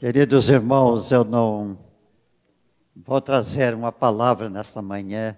[0.00, 1.78] Queridos irmãos, eu não
[2.96, 5.36] vou trazer uma palavra nesta manhã.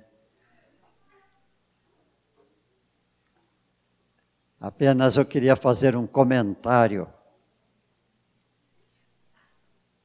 [4.60, 7.12] Apenas eu queria fazer um comentário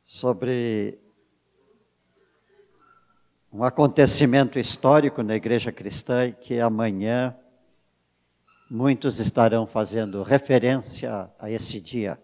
[0.03, 0.99] sobre
[3.53, 7.37] um acontecimento histórico na igreja cristã que amanhã
[8.71, 12.19] muitos estarão fazendo referência a esse dia.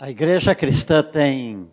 [0.00, 1.68] A igreja cristã tem,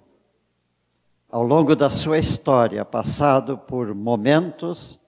[1.30, 5.00] ao longo da sua história, passado por momentos,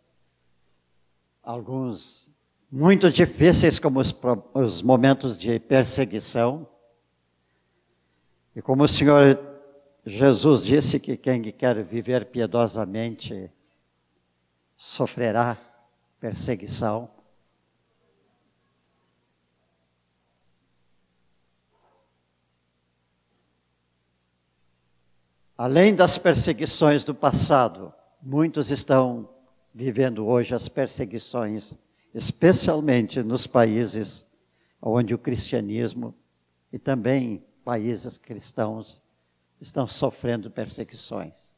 [1.41, 2.31] alguns
[2.71, 4.15] muito difíceis, como os,
[4.53, 6.67] os momentos de perseguição.
[8.55, 9.35] E como o Senhor
[10.05, 13.51] Jesus disse que quem quer viver piedosamente
[14.75, 15.57] sofrerá
[16.19, 17.16] perseguição.
[25.57, 27.91] Além das perseguições do passado,
[28.21, 29.27] muitos estão
[29.73, 31.75] vivendo hoje as perseguições,
[32.13, 34.27] especialmente nos países
[34.79, 36.13] onde o cristianismo
[36.71, 39.01] e também países cristãos
[39.59, 41.55] estão sofrendo perseguições.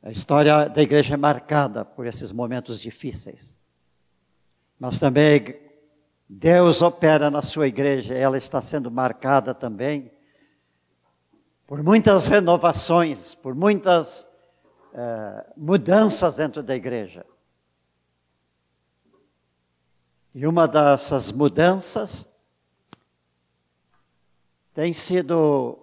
[0.00, 3.58] A história da igreja é marcada por esses momentos difíceis.
[4.78, 5.67] Mas também
[6.28, 10.10] Deus opera na sua igreja, ela está sendo marcada também
[11.66, 14.24] por muitas renovações, por muitas
[14.92, 17.24] uh, mudanças dentro da igreja.
[20.34, 22.30] E uma dessas mudanças
[24.74, 25.78] tem sido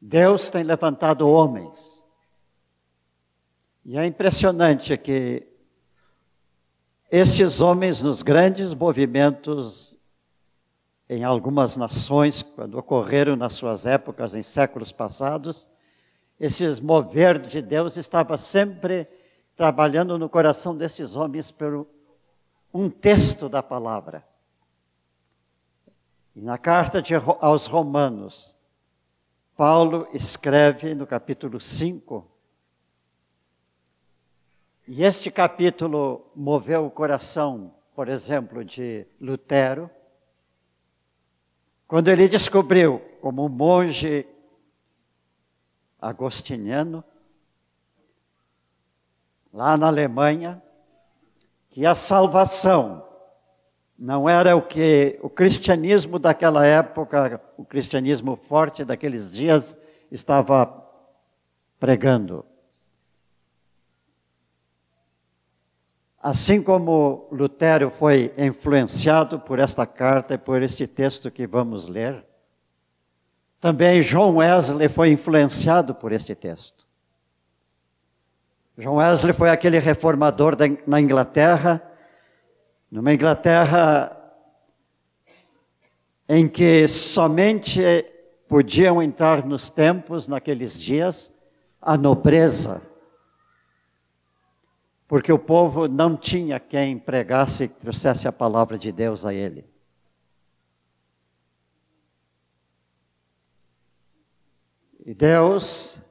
[0.00, 2.04] Deus tem levantado homens.
[3.84, 5.47] E é impressionante que
[7.10, 9.98] esses homens nos grandes movimentos
[11.08, 15.68] em algumas nações, quando ocorreram nas suas épocas em séculos passados,
[16.38, 19.08] esses mover de Deus estava sempre
[19.56, 21.86] trabalhando no coração desses homens por
[22.72, 24.22] um texto da palavra.
[26.36, 28.54] E na carta de, aos Romanos,
[29.56, 32.30] Paulo escreve no capítulo 5,
[34.90, 39.90] e este capítulo moveu o coração, por exemplo, de Lutero,
[41.86, 44.26] quando ele descobriu, como um monge
[46.00, 47.04] agostiniano,
[49.52, 50.62] lá na Alemanha,
[51.68, 53.06] que a salvação
[53.98, 59.76] não era o que o cristianismo daquela época, o cristianismo forte daqueles dias,
[60.10, 60.82] estava
[61.78, 62.42] pregando.
[66.20, 72.24] Assim como Lutero foi influenciado por esta carta e por este texto que vamos ler,
[73.60, 76.86] também John Wesley foi influenciado por este texto.
[78.76, 80.56] John Wesley foi aquele reformador
[80.86, 81.82] na Inglaterra,
[82.90, 84.14] numa Inglaterra
[86.28, 87.80] em que somente
[88.48, 91.32] podiam entrar nos tempos, naqueles dias,
[91.80, 92.82] a nobreza
[95.08, 99.64] porque o povo não tinha quem pregasse e trouxesse a palavra de Deus a ele.
[105.06, 106.02] E Deus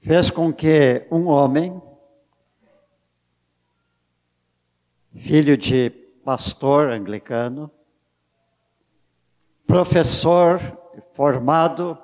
[0.00, 1.80] fez com que um homem,
[5.14, 5.90] filho de
[6.24, 7.70] pastor anglicano,
[9.64, 10.58] professor
[11.12, 11.96] formado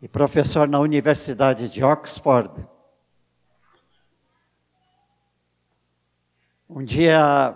[0.00, 2.68] e professor na Universidade de Oxford,
[6.74, 7.54] Um dia,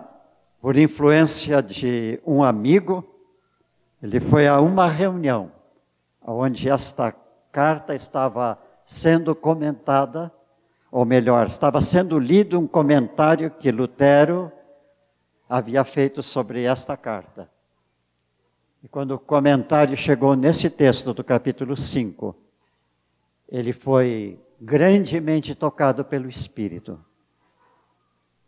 [0.61, 3.03] por influência de um amigo,
[3.99, 5.51] ele foi a uma reunião
[6.21, 7.11] onde esta
[7.51, 10.31] carta estava sendo comentada,
[10.91, 14.51] ou melhor, estava sendo lido um comentário que Lutero
[15.49, 17.49] havia feito sobre esta carta.
[18.83, 22.35] E quando o comentário chegou nesse texto do capítulo 5,
[23.49, 27.03] ele foi grandemente tocado pelo Espírito.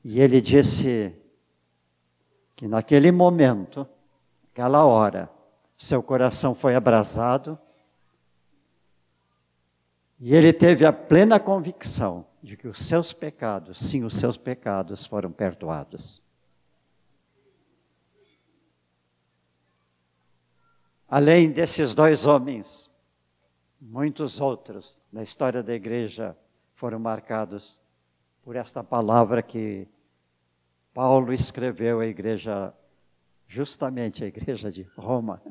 [0.03, 1.15] E ele disse
[2.55, 3.87] que naquele momento,
[4.51, 5.29] aquela hora,
[5.77, 7.57] seu coração foi abrasado
[10.19, 15.05] e ele teve a plena convicção de que os seus pecados, sim, os seus pecados
[15.05, 16.21] foram perdoados.
[21.07, 22.91] Além desses dois homens,
[23.79, 26.37] muitos outros na história da igreja
[26.75, 27.81] foram marcados
[28.43, 29.87] por esta palavra que
[30.93, 32.73] Paulo escreveu à igreja,
[33.47, 35.41] justamente a igreja de Roma,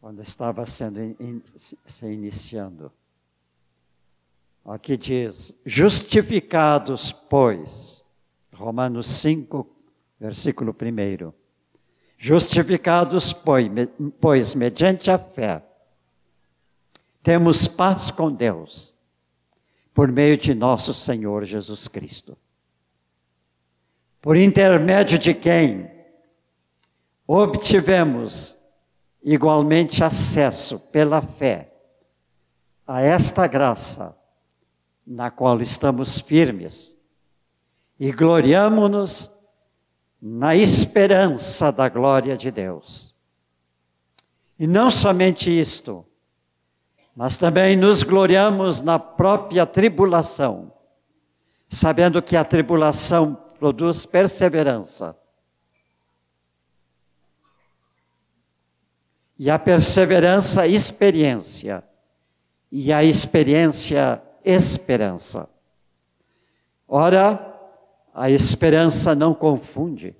[0.00, 2.92] quando estava sendo in, se iniciando.
[4.64, 8.02] Aqui diz: justificados, pois,
[8.52, 9.68] Romanos 5,
[10.18, 11.32] versículo 1.
[12.16, 15.64] Justificados, pois, mediante a fé,
[17.22, 18.94] temos paz com Deus,
[19.94, 22.36] por meio de nosso Senhor Jesus Cristo.
[24.20, 25.90] Por intermédio de quem
[27.26, 28.58] obtivemos
[29.22, 31.72] igualmente acesso pela fé
[32.86, 34.16] a esta graça
[35.06, 36.96] na qual estamos firmes
[37.98, 39.30] e gloriamo-nos
[40.20, 43.14] na esperança da glória de Deus.
[44.58, 46.06] E não somente isto,
[47.14, 50.72] mas também nos gloriamos na própria tribulação,
[51.68, 55.16] sabendo que a tribulação produz perseverança.
[59.38, 61.82] E a perseverança, experiência.
[62.70, 65.48] E a experiência, esperança.
[66.88, 67.52] Ora,
[68.14, 70.14] a esperança não confunde,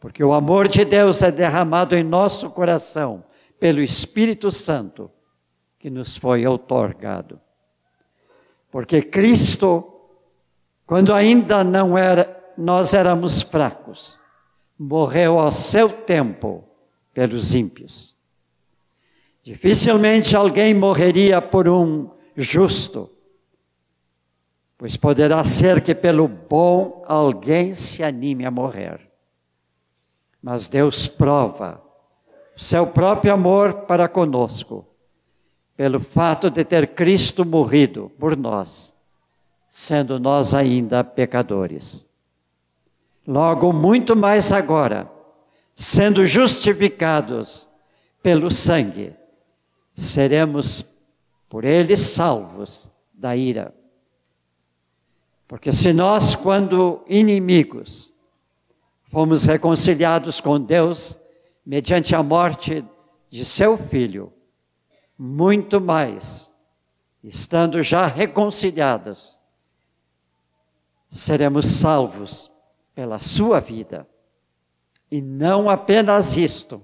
[0.00, 3.24] porque o amor de Deus é derramado em nosso coração
[3.58, 5.10] pelo Espírito Santo
[5.78, 7.40] que nos foi outorgado.
[8.70, 9.92] Porque Cristo,
[10.86, 14.18] quando ainda não era, nós éramos fracos,
[14.78, 16.64] morreu ao seu tempo
[17.14, 18.16] pelos ímpios.
[19.42, 23.10] Dificilmente alguém morreria por um justo,
[24.76, 29.00] pois poderá ser que pelo bom alguém se anime a morrer.
[30.42, 31.82] Mas Deus prova
[32.56, 34.87] o seu próprio amor para conosco,
[35.78, 38.96] pelo fato de ter Cristo morrido por nós,
[39.68, 42.04] sendo nós ainda pecadores.
[43.24, 45.08] Logo, muito mais agora,
[45.76, 47.68] sendo justificados
[48.20, 49.14] pelo sangue,
[49.94, 50.84] seremos
[51.48, 53.72] por ele salvos da ira.
[55.46, 58.12] Porque se nós, quando inimigos,
[59.04, 61.20] fomos reconciliados com Deus
[61.64, 62.84] mediante a morte
[63.30, 64.32] de seu filho,
[65.18, 66.54] muito mais,
[67.22, 69.40] estando já reconciliados,
[71.08, 72.52] seremos salvos
[72.94, 74.06] pela sua vida.
[75.10, 76.82] E não apenas isto,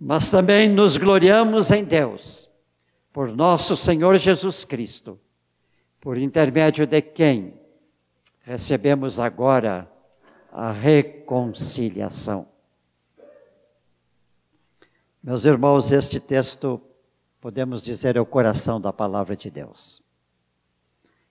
[0.00, 2.50] mas também nos gloriamos em Deus,
[3.12, 5.20] por nosso Senhor Jesus Cristo
[6.02, 7.54] por intermédio de quem
[8.40, 9.88] recebemos agora
[10.50, 12.48] a reconciliação.
[15.22, 16.82] Meus irmãos, este texto,
[17.42, 20.00] podemos dizer, é o coração da palavra de Deus.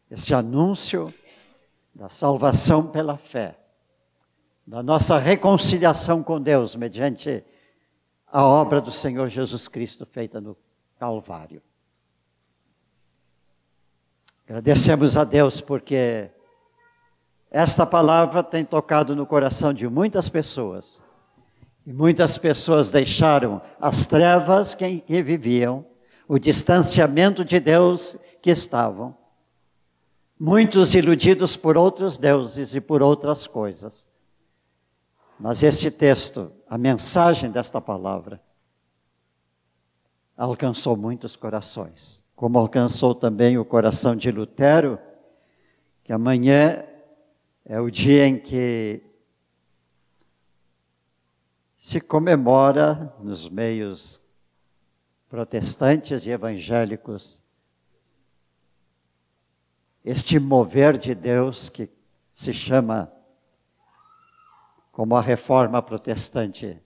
[0.09, 1.11] Este anúncio
[1.95, 3.57] da salvação pela fé,
[4.67, 7.41] da nossa reconciliação com Deus mediante
[8.27, 10.57] a obra do Senhor Jesus Cristo feita no
[10.99, 11.61] Calvário.
[14.43, 16.29] Agradecemos a Deus porque
[17.49, 21.01] esta palavra tem tocado no coração de muitas pessoas.
[21.85, 25.89] E muitas pessoas deixaram as trevas que viviam,
[26.31, 29.13] o distanciamento de Deus que estavam.
[30.39, 34.07] Muitos iludidos por outros deuses e por outras coisas.
[35.37, 38.41] Mas este texto, a mensagem desta palavra,
[40.37, 44.97] alcançou muitos corações como alcançou também o coração de Lutero,
[46.03, 46.83] que amanhã
[47.63, 48.99] é o dia em que
[51.77, 54.19] se comemora nos meios
[55.31, 57.41] protestantes e evangélicos
[60.03, 61.89] este mover de Deus que
[62.33, 63.09] se chama
[64.91, 66.83] como a reforma protestante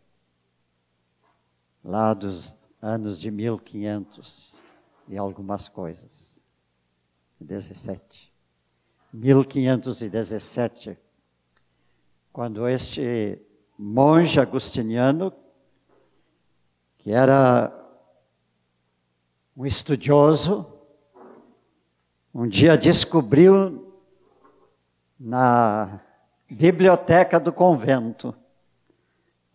[1.84, 4.62] lá dos anos de 1500
[5.08, 6.40] e algumas coisas.
[7.40, 8.32] 17.
[9.12, 11.00] 1517,
[12.32, 13.42] quando este
[13.76, 15.34] monge agustiniano,
[17.00, 17.85] que era
[19.56, 20.66] um estudioso,
[22.34, 23.94] um dia descobriu
[25.20, 26.02] na
[26.50, 28.36] biblioteca do convento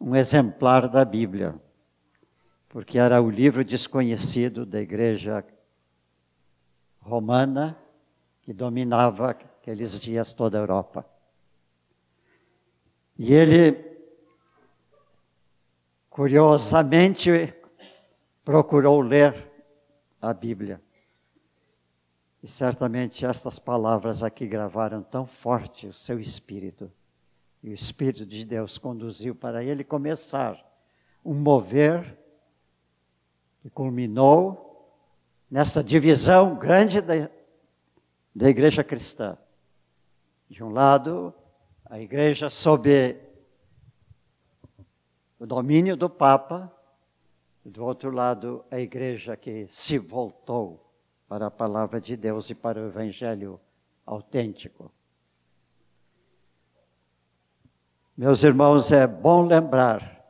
[0.00, 1.60] um exemplar da Bíblia
[2.70, 5.44] porque era o livro desconhecido da igreja
[7.00, 7.76] romana
[8.42, 11.04] que dominava aqueles dias toda a Europa.
[13.18, 13.72] E ele,
[16.08, 17.52] curiosamente,
[18.44, 19.49] procurou ler
[20.20, 20.80] a Bíblia.
[22.42, 26.90] E certamente estas palavras aqui gravaram tão forte o seu espírito.
[27.62, 30.58] E o Espírito de Deus conduziu para ele começar
[31.22, 32.18] um mover
[33.60, 34.96] que culminou
[35.50, 37.28] nessa divisão grande da,
[38.34, 39.36] da igreja cristã.
[40.48, 41.34] De um lado,
[41.84, 43.20] a igreja sob
[45.38, 46.72] o domínio do Papa,
[47.64, 50.92] do outro lado, a igreja que se voltou
[51.28, 53.60] para a palavra de Deus e para o evangelho
[54.04, 54.90] autêntico.
[58.16, 60.20] Meus irmãos, é bom lembrar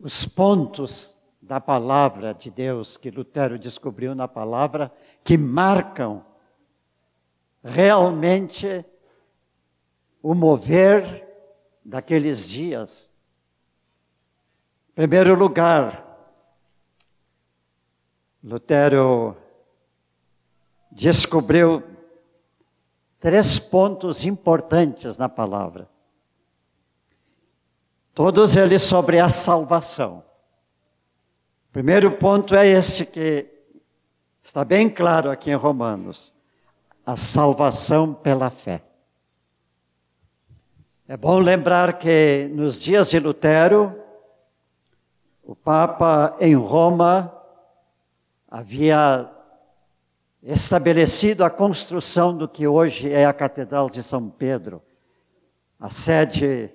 [0.00, 4.92] os pontos da palavra de Deus que Lutero descobriu na palavra
[5.24, 6.24] que marcam
[7.64, 8.84] realmente
[10.22, 11.26] o mover
[11.84, 13.10] daqueles dias.
[14.98, 16.04] Primeiro lugar,
[18.42, 19.36] Lutero
[20.90, 21.84] descobriu
[23.20, 25.88] três pontos importantes na palavra.
[28.12, 30.24] Todos eles sobre a salvação.
[31.68, 33.46] O primeiro ponto é este que
[34.42, 36.34] está bem claro aqui em Romanos:
[37.06, 38.82] a salvação pela fé.
[41.06, 44.07] É bom lembrar que nos dias de Lutero,
[45.48, 47.34] o Papa em Roma
[48.50, 49.32] havia
[50.42, 54.82] estabelecido a construção do que hoje é a Catedral de São Pedro,
[55.80, 56.70] a sede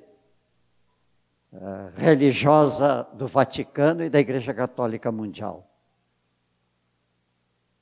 [1.54, 5.70] eh, religiosa do Vaticano e da Igreja Católica Mundial.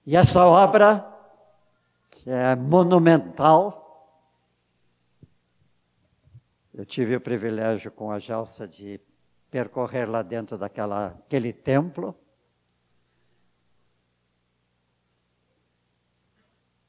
[0.06, 1.08] E essa obra,
[2.10, 4.28] que é monumental,
[6.74, 9.00] eu tive o privilégio com a Gelsa de
[9.52, 12.16] percorrer lá dentro daquela aquele templo.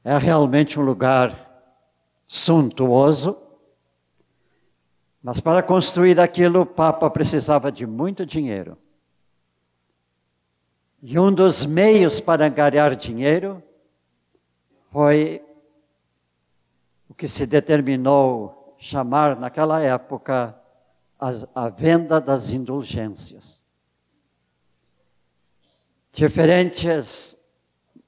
[0.01, 1.51] É realmente um lugar
[2.25, 3.37] suntuoso,
[5.21, 8.77] mas para construir aquilo, o Papa precisava de muito dinheiro.
[11.01, 13.61] E um dos meios para angariar dinheiro
[14.89, 15.43] foi
[17.09, 20.57] o que se determinou chamar naquela época
[21.23, 23.63] a, a venda das indulgências.
[26.11, 27.37] Diferentes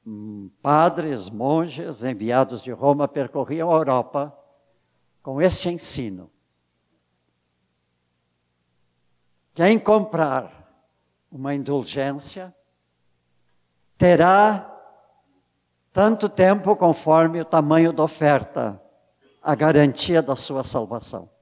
[0.05, 4.37] hum, padres, monges enviados de Roma percorriam a Europa
[5.23, 6.29] com este ensino.
[9.53, 10.69] Quem comprar
[11.31, 12.53] uma indulgência
[13.97, 14.71] terá
[15.93, 18.81] tanto tempo conforme o tamanho da oferta,
[19.41, 21.34] a garantia da sua salvação.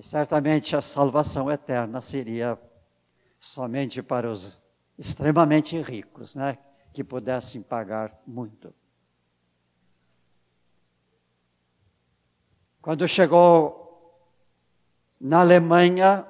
[0.00, 2.58] E certamente a salvação eterna seria
[3.38, 4.64] somente para os
[4.98, 6.56] extremamente ricos, né,
[6.90, 8.72] que pudessem pagar muito.
[12.80, 14.26] Quando chegou
[15.20, 16.26] na Alemanha,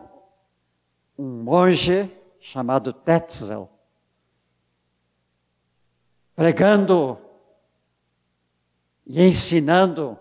[1.17, 2.11] um monge
[2.41, 3.71] chamado Tetzel,
[6.35, 7.17] pregando
[9.07, 10.19] e ensinando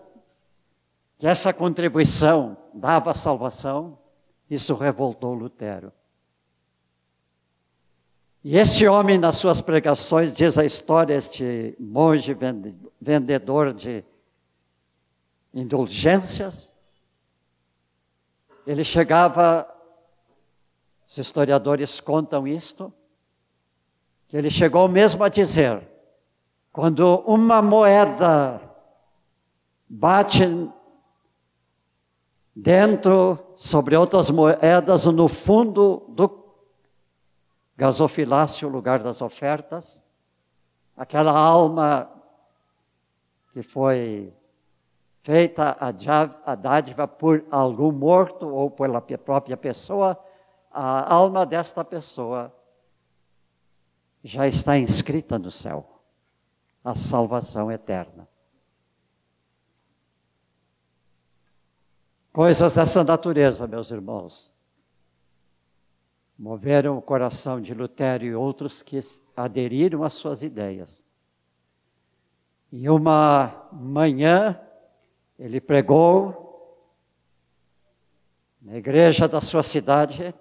[1.18, 3.98] que essa contribuição dava salvação,
[4.48, 5.92] isso revoltou Lutero.
[8.42, 12.34] E este homem, nas suas pregações, diz a história, este monge
[13.00, 14.02] vendedor de
[15.52, 16.72] indulgências,
[18.66, 19.68] ele chegava,
[21.06, 22.92] os historiadores contam isto,
[24.26, 25.86] que ele chegou mesmo a dizer:
[26.72, 28.62] quando uma moeda
[29.88, 30.44] bate
[32.60, 36.44] dentro, sobre outras moedas, no fundo do
[37.74, 40.02] gasofilácio, lugar das ofertas,
[40.94, 42.10] aquela alma
[43.52, 44.32] que foi
[45.22, 50.18] feita a dádiva por algum morto ou pela própria pessoa,
[50.70, 52.54] a alma desta pessoa
[54.22, 56.02] já está inscrita no céu,
[56.84, 58.28] a salvação eterna.
[62.32, 64.52] Coisas dessa natureza, meus irmãos,
[66.38, 69.00] moveram o coração de Lutero e outros que
[69.36, 71.04] aderiram às suas ideias.
[72.70, 74.60] E uma manhã,
[75.36, 76.86] ele pregou
[78.62, 80.32] na igreja da sua cidade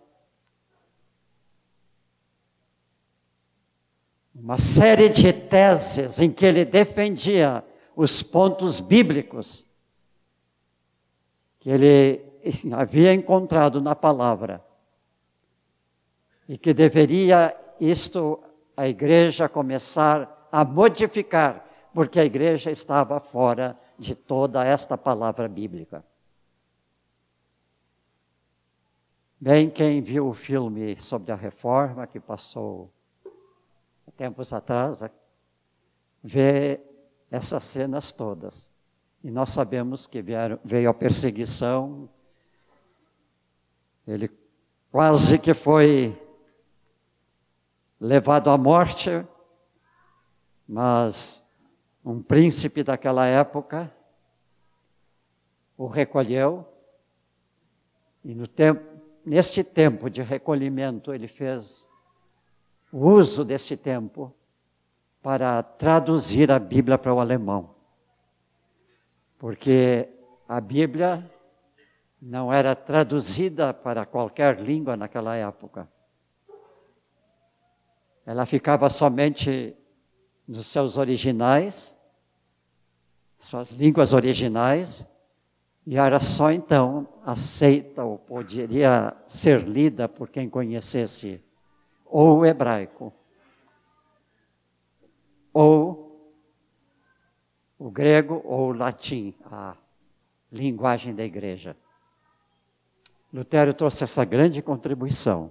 [4.36, 7.66] uma série de teses em que ele defendia
[7.96, 9.69] os pontos bíblicos
[11.70, 12.26] ele
[12.74, 14.64] havia encontrado na palavra
[16.48, 18.42] e que deveria isto
[18.76, 26.04] a igreja começar a modificar, porque a igreja estava fora de toda esta palavra bíblica.
[29.40, 32.92] Bem, quem viu o filme sobre a reforma que passou
[34.20, 35.02] tempos atrás,
[36.22, 36.82] vê
[37.32, 38.70] essas cenas todas.
[39.24, 42.10] E nós sabemos que vieram, veio a perseguição,
[44.08, 44.32] ele
[44.92, 46.20] quase que foi
[48.00, 49.26] levado à morte,
[50.68, 51.46] mas
[52.04, 53.94] um príncipe daquela época
[55.78, 56.66] o recolheu,
[58.24, 58.84] e no tempo,
[59.26, 61.88] neste tempo de recolhimento ele fez
[62.92, 64.34] o uso deste tempo
[65.22, 67.79] para traduzir a Bíblia para o alemão.
[69.40, 70.10] Porque
[70.48, 71.28] a Bíblia
[72.22, 75.88] não era traduzida para qualquer língua naquela época.
[78.26, 79.76] Ela ficava somente
[80.46, 81.98] nos seus originais,
[83.38, 85.10] suas línguas originais,
[85.88, 91.42] e era só então aceita ou poderia ser lida por quem conhecesse
[92.06, 93.14] ou o hebraico,
[95.54, 96.09] ou
[97.80, 99.74] o grego ou o latim, a
[100.52, 101.78] linguagem da igreja.
[103.34, 105.50] Lutero trouxe essa grande contribuição.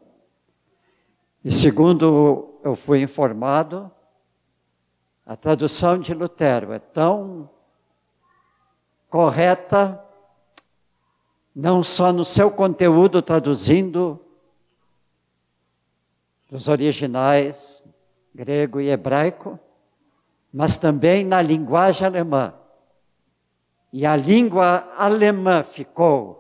[1.43, 3.91] E segundo eu fui informado,
[5.25, 7.49] a tradução de Lutero é tão
[9.09, 10.05] correta,
[11.55, 14.21] não só no seu conteúdo traduzindo
[16.51, 17.83] dos originais
[18.35, 19.59] grego e hebraico,
[20.53, 22.55] mas também na linguagem alemã.
[23.93, 26.39] E a língua alemã ficou.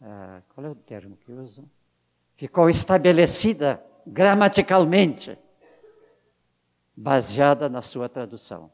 [0.00, 1.68] Ah, qual é o termo que uso?
[2.36, 5.38] Ficou estabelecida gramaticalmente,
[6.96, 8.70] baseada na sua tradução.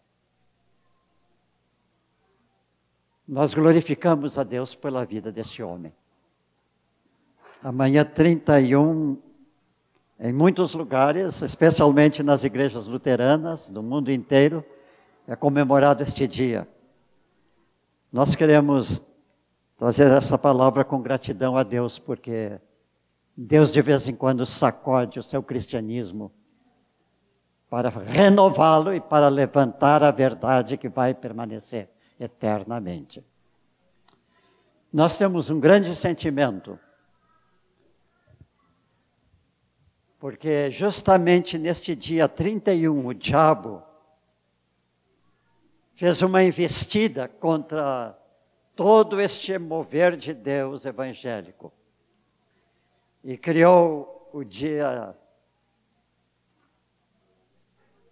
[3.27, 5.93] Nós glorificamos a Deus pela vida deste homem.
[7.63, 9.21] Amanhã 31,
[10.21, 14.65] em muitos lugares, especialmente nas igrejas luteranas do mundo inteiro,
[15.27, 16.67] é comemorado este dia.
[18.13, 19.03] Nós queremos
[19.77, 22.61] trazer essa palavra com gratidão a Deus, porque
[23.37, 26.33] Deus de vez em quando sacode o seu cristianismo
[27.71, 33.25] para renová-lo e para levantar a verdade que vai permanecer eternamente.
[34.93, 36.79] Nós temos um grande sentimento
[40.19, 43.83] Porque justamente neste dia 31, o diabo
[45.95, 48.19] fez uma investida contra
[48.75, 51.73] todo este mover de Deus evangélico.
[53.23, 55.17] E criou o dia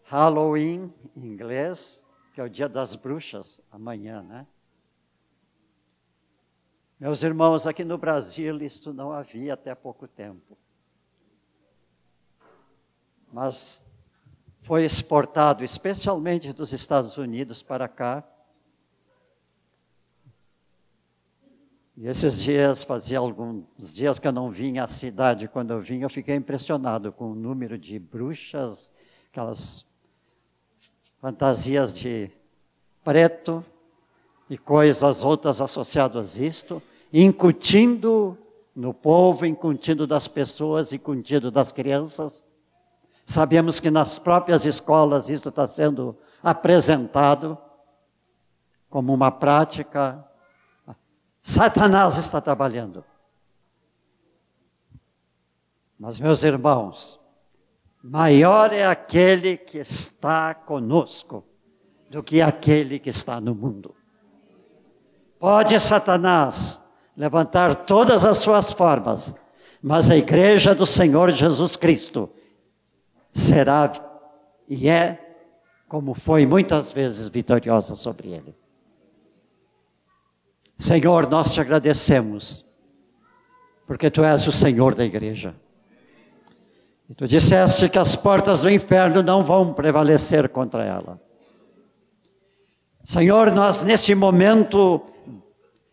[0.04, 4.46] Halloween, em inglês, que é o dia das bruxas, amanhã, né?
[7.00, 10.56] Meus irmãos, aqui no Brasil isto não havia até pouco tempo
[13.32, 13.84] mas
[14.62, 18.24] foi exportado especialmente dos Estados Unidos para cá.
[21.96, 26.00] E esses dias, fazia alguns dias que eu não vinha à cidade, quando eu vim,
[26.00, 28.90] eu fiquei impressionado com o número de bruxas,
[29.30, 29.86] aquelas
[31.20, 32.30] fantasias de
[33.02, 33.64] preto
[34.50, 38.36] e coisas outras associadas a isto, incutindo
[38.74, 42.44] no povo, incutindo das pessoas, incutindo das crianças,
[43.26, 47.58] Sabemos que nas próprias escolas isso está sendo apresentado
[48.88, 50.24] como uma prática.
[51.42, 53.04] Satanás está trabalhando.
[55.98, 57.18] Mas, meus irmãos,
[58.00, 61.44] maior é aquele que está conosco
[62.08, 63.92] do que aquele que está no mundo.
[65.40, 66.80] Pode Satanás
[67.16, 69.34] levantar todas as suas formas,
[69.82, 72.30] mas a igreja do Senhor Jesus Cristo
[73.36, 73.92] será
[74.68, 75.20] e é,
[75.88, 78.56] como foi muitas vezes, vitoriosa sobre ele.
[80.78, 82.64] Senhor, nós te agradecemos,
[83.86, 85.54] porque tu és o Senhor da igreja.
[87.08, 91.20] E tu disseste que as portas do inferno não vão prevalecer contra ela.
[93.04, 95.02] Senhor, nós neste momento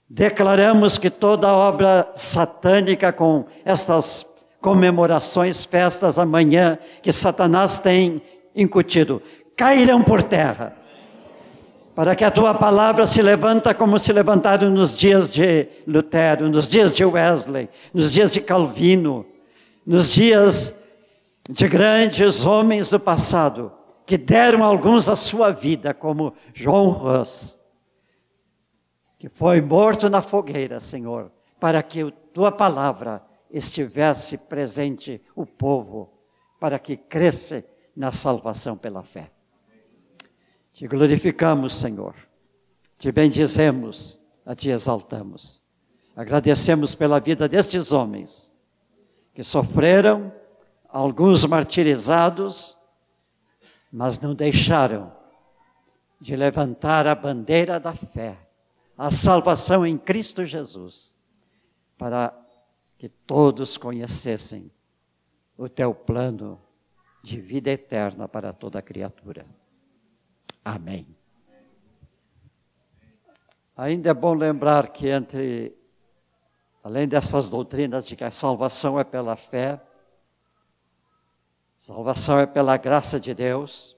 [0.10, 4.33] declaramos que toda obra satânica com estas
[4.64, 8.22] comemorações, festas amanhã que Satanás tem
[8.56, 9.22] incutido,
[9.58, 10.78] cairão por terra.
[11.94, 16.66] Para que a tua palavra se levanta como se levantaram nos dias de Lutero, nos
[16.66, 19.26] dias de Wesley, nos dias de Calvino,
[19.86, 20.74] nos dias
[21.48, 23.70] de grandes homens do passado,
[24.06, 27.60] que deram alguns a sua vida, como João Rus,
[29.20, 33.22] que foi morto na fogueira, Senhor, para que a tua palavra
[33.54, 36.12] estivesse presente o povo,
[36.60, 37.64] para que cresça
[37.96, 39.32] na salvação pela fé.
[40.74, 42.16] Te glorificamos, Senhor.
[42.98, 45.62] Te bendizemos, a te exaltamos.
[46.16, 48.52] Agradecemos pela vida destes homens
[49.34, 50.34] que sofreram,
[50.90, 52.78] alguns martirizados,
[53.92, 55.12] mas não deixaram
[56.20, 58.38] de levantar a bandeira da fé,
[58.98, 61.16] a salvação em Cristo Jesus,
[61.98, 62.43] para
[63.04, 64.72] que todos conhecessem
[65.58, 66.58] o teu plano
[67.22, 69.46] de vida eterna para toda criatura.
[70.64, 71.14] Amém.
[73.76, 75.78] Ainda é bom lembrar que entre,
[76.82, 79.86] além dessas doutrinas de que a salvação é pela fé,
[81.78, 83.98] salvação é pela graça de Deus,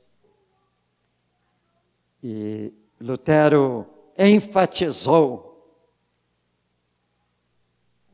[2.24, 3.86] e Lutero
[4.18, 5.45] enfatizou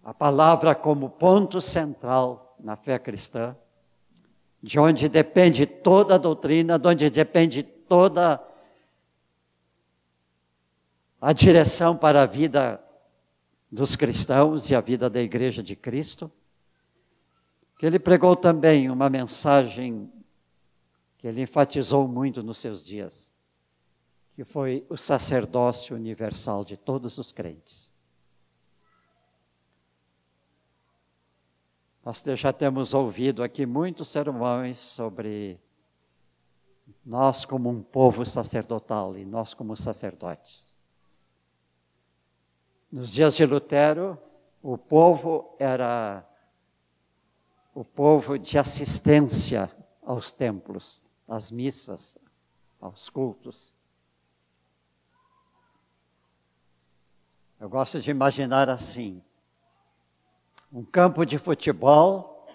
[0.03, 3.55] a palavra como ponto central na fé cristã,
[4.61, 8.41] de onde depende toda a doutrina, de onde depende toda
[11.19, 12.83] a direção para a vida
[13.71, 16.31] dos cristãos e a vida da Igreja de Cristo.
[17.77, 20.11] Que ele pregou também uma mensagem
[21.17, 23.31] que ele enfatizou muito nos seus dias,
[24.33, 27.90] que foi o sacerdócio universal de todos os crentes.
[32.03, 35.59] Nós já temos ouvido aqui muitos sermões sobre
[37.05, 40.75] nós como um povo sacerdotal e nós como sacerdotes.
[42.91, 44.17] Nos dias de Lutero,
[44.63, 46.27] o povo era
[47.73, 49.71] o povo de assistência
[50.03, 52.17] aos templos, às missas,
[52.79, 53.73] aos cultos.
[57.59, 59.23] Eu gosto de imaginar assim:
[60.71, 62.47] um campo de futebol,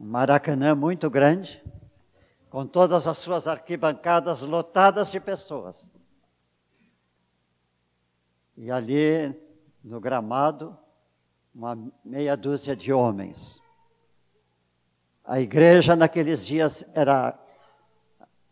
[0.00, 1.62] um maracanã muito grande,
[2.48, 5.92] com todas as suas arquibancadas lotadas de pessoas.
[8.56, 9.34] E ali,
[9.84, 10.76] no gramado,
[11.54, 13.60] uma meia dúzia de homens.
[15.24, 17.38] A igreja naqueles dias era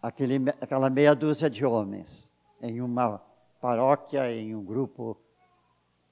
[0.02, 3.22] aquele, aquela meia dúzia de homens, em uma
[3.60, 5.18] paróquia, em um grupo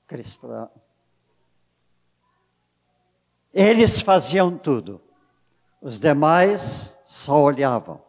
[0.06, 0.70] cristão
[3.61, 5.01] eles faziam tudo,
[5.83, 8.01] os demais só olhavam.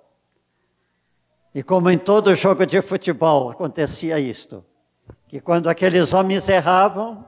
[1.55, 4.63] E como em todo jogo de futebol acontecia isto,
[5.27, 7.27] que quando aqueles homens erravam,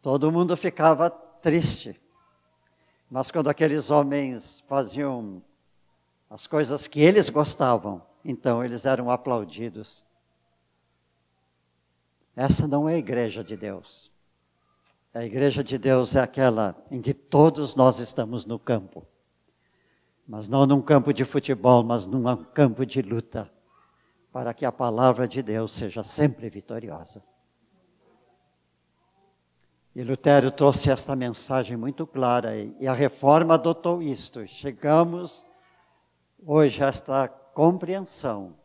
[0.00, 2.00] todo mundo ficava triste.
[3.10, 5.42] Mas quando aqueles homens faziam
[6.30, 10.06] as coisas que eles gostavam, então eles eram aplaudidos.
[12.34, 14.11] Essa não é a igreja de Deus.
[15.14, 19.06] A igreja de Deus é aquela em que todos nós estamos no campo.
[20.26, 23.52] Mas não num campo de futebol, mas num campo de luta,
[24.32, 27.22] para que a palavra de Deus seja sempre vitoriosa.
[29.94, 34.46] E Lutero trouxe esta mensagem muito clara e a reforma adotou isto.
[34.46, 35.46] Chegamos
[36.42, 38.56] hoje a esta compreensão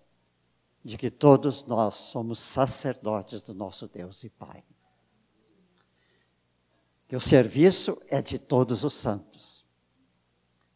[0.82, 4.64] de que todos nós somos sacerdotes do nosso Deus e Pai
[7.08, 9.66] que o serviço é de todos os santos.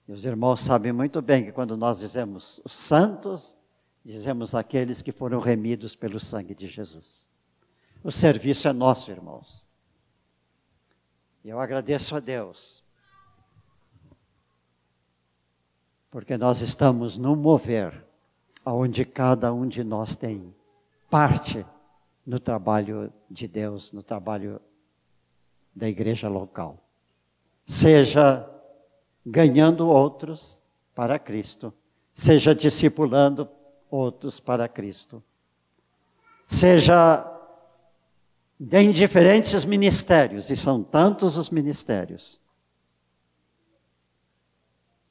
[0.08, 3.58] E os irmãos sabem muito bem que quando nós dizemos os santos,
[4.04, 7.28] dizemos aqueles que foram remidos pelo sangue de Jesus.
[8.04, 9.66] O serviço é nosso, irmãos.
[11.44, 12.84] E eu agradeço a Deus,
[16.10, 18.06] porque nós estamos no mover,
[18.66, 20.54] onde cada um de nós tem
[21.10, 21.66] parte
[22.26, 24.62] no trabalho de Deus, no trabalho
[25.76, 26.78] da igreja local.
[27.66, 28.48] Seja
[29.26, 30.62] ganhando outros
[30.94, 31.74] para Cristo,
[32.14, 33.50] seja discipulando
[33.90, 35.24] outros para Cristo.
[36.48, 37.28] Seja
[38.74, 42.40] em diferentes ministérios, e são tantos os ministérios.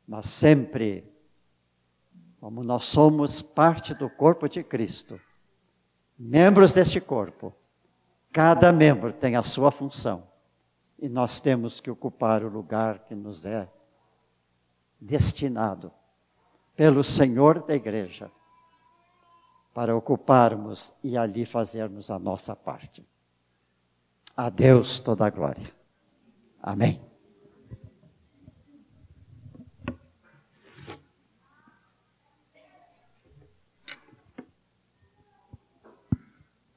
[0.06, 1.04] Mas sempre,
[2.40, 5.20] como nós somos parte do corpo de Cristo,
[6.18, 7.54] membros deste corpo,
[8.32, 10.29] cada membro tem a sua função
[11.00, 13.66] e nós temos que ocupar o lugar que nos é
[15.00, 15.90] destinado
[16.76, 18.30] pelo Senhor da igreja,
[19.72, 23.06] para ocuparmos e ali fazermos a nossa parte.
[24.36, 25.74] A Deus toda a glória.
[26.62, 27.00] Amém.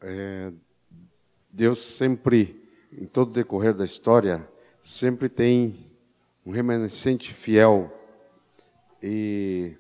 [0.02, 0.52] É,
[1.50, 2.63] Deus sempre
[2.98, 4.48] em todo o decorrer da história,
[4.82, 5.92] sempre tem
[6.46, 7.92] um remanescente fiel.
[9.02, 9.76] E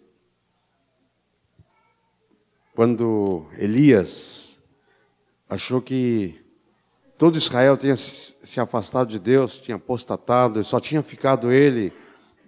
[2.75, 4.61] quando Elias
[5.49, 6.41] achou que
[7.17, 11.93] todo Israel tinha se afastado de Deus, tinha apostatado, só tinha ficado ele,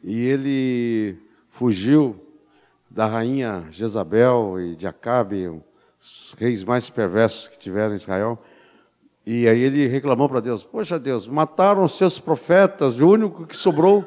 [0.03, 1.17] e ele
[1.49, 2.19] fugiu
[2.89, 5.47] da rainha Jezabel e de Acabe,
[5.99, 8.41] os reis mais perversos que tiveram em Israel.
[9.25, 13.57] E aí ele reclamou para Deus: Poxa, Deus, mataram os seus profetas, o único que
[13.57, 14.05] sobrou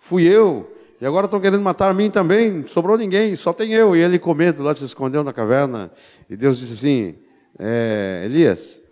[0.00, 0.74] fui eu.
[1.00, 3.94] E agora estão querendo matar a mim também, sobrou ninguém, só tem eu.
[3.94, 5.90] E ele com medo lá se escondeu na caverna.
[6.28, 7.18] E Deus disse assim:
[7.58, 8.82] é, Elias,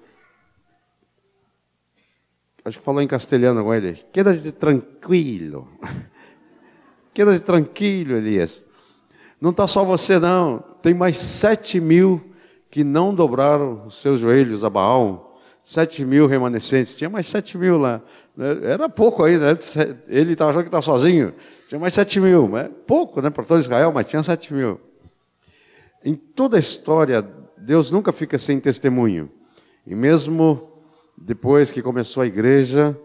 [2.65, 5.69] acho que falou em castelhano com ele: Queda-te tranquilo.
[7.13, 8.65] Queda-te tranquilo, Elias.
[9.41, 10.59] Não está só você, não.
[10.81, 12.33] Tem mais sete mil
[12.71, 15.26] que não dobraram os seus joelhos a Baal.
[15.69, 16.97] Sete mil remanescentes.
[16.97, 18.01] Tinha mais sete mil lá.
[18.63, 19.59] Era pouco aí, né?
[20.07, 21.35] Ele estava achando que estava sozinho.
[21.67, 22.57] Tinha mais sete mil.
[22.57, 23.31] É pouco, né?
[23.31, 24.81] Para todo Israel, mas tinha sete mil.
[26.05, 27.21] Em toda a história,
[27.59, 29.29] Deus nunca fica sem testemunho.
[29.85, 30.69] E mesmo
[31.19, 32.97] depois que começou a igreja,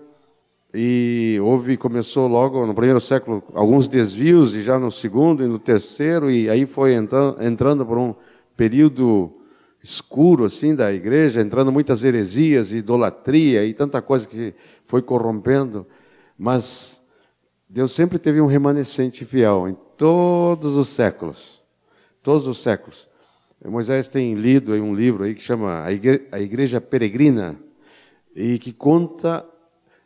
[0.72, 5.58] e houve, começou logo no primeiro século alguns desvios, e já no segundo e no
[5.58, 8.14] terceiro, e aí foi entrando, entrando por um
[8.56, 9.34] período
[9.84, 14.54] escuro assim da igreja, entrando muitas heresias, idolatria e tanta coisa que
[14.86, 15.88] foi corrompendo,
[16.38, 17.02] mas
[17.68, 21.64] Deus sempre teve um remanescente fiel em todos os séculos,
[22.22, 23.10] todos os séculos.
[23.64, 27.60] Moisés tem lido um livro aí que chama A Igreja, a Igreja Peregrina
[28.36, 29.46] e que conta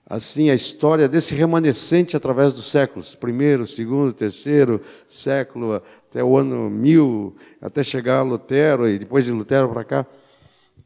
[0.08, 5.82] assim a história desse remanescente através dos séculos, primeiro, segundo, terceiro século,
[6.15, 10.06] até o ano mil, até chegar a Lutero e depois de Lutero para cá.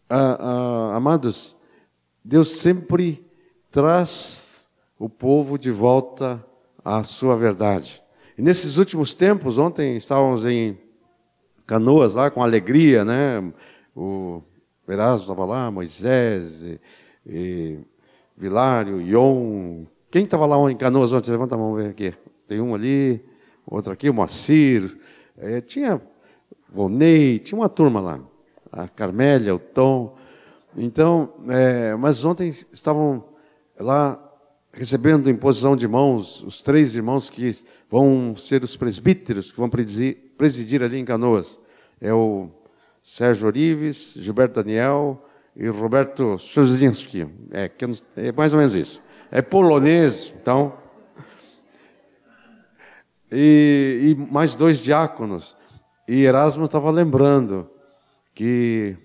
[0.09, 1.55] Ah, ah, amados,
[2.25, 3.23] Deus sempre
[3.69, 6.43] traz o povo de volta
[6.83, 8.01] à sua verdade.
[8.39, 10.79] E nesses últimos tempos, ontem estávamos em
[11.67, 13.53] Canoas lá com alegria, né?
[13.95, 14.41] O
[14.87, 16.81] Erasmo estava lá, Moisés e,
[17.27, 17.79] e
[18.35, 19.85] Vilário, Ion.
[20.09, 21.29] Quem estava lá em Canoas ontem?
[21.29, 22.15] Levanta a mão ver aqui.
[22.47, 23.23] Tem um ali,
[23.67, 24.97] outro aqui, o Moacir.
[25.39, 26.01] É, tinha
[26.73, 28.19] o Ney, tinha uma turma lá.
[28.71, 30.15] A Carmélia, o Tom.
[30.75, 33.23] Então, é, mas ontem estavam
[33.79, 34.23] lá
[34.71, 37.51] recebendo imposição de mãos os três irmãos que
[37.89, 41.59] vão ser os presbíteros, que vão presidir, presidir ali em Canoas.
[41.99, 42.49] É o
[43.01, 45.25] Sérgio Orives, Gilberto Daniel,
[45.55, 47.27] e Roberto Szuzinski.
[47.51, 47.71] É,
[48.15, 49.01] é mais ou menos isso.
[49.31, 50.73] É polonês, então.
[53.31, 55.55] E, e mais dois diáconos.
[56.07, 57.69] E Erasmo estava lembrando
[58.33, 58.97] que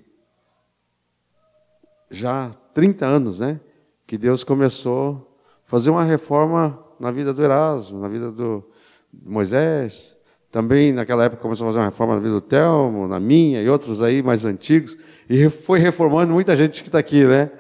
[2.10, 3.60] já há 30 anos, né?
[4.06, 8.64] Que Deus começou a fazer uma reforma na vida do Erasmo, na vida do
[9.12, 10.16] Moisés.
[10.50, 13.68] Também naquela época começou a fazer uma reforma na vida do Telmo, na minha e
[13.68, 14.96] outros aí mais antigos.
[15.28, 17.50] E foi reformando muita gente que está aqui, né?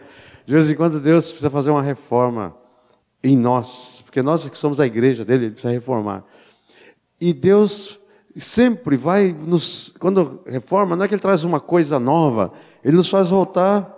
[0.46, 2.54] De vez em quando Deus precisa fazer uma reforma
[3.22, 6.24] em nós, porque nós que somos a igreja dele, ele precisa reformar.
[7.20, 8.00] E Deus
[8.36, 13.08] sempre vai nos, quando reforma, não é que ele traz uma coisa nova, ele nos
[13.08, 13.92] faz voltar